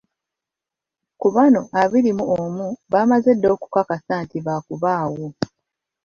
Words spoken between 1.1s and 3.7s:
Ku bano abiri mu omu baamaze dda